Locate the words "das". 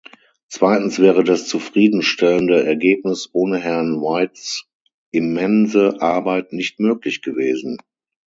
1.23-1.47